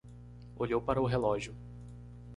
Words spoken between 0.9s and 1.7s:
o relógio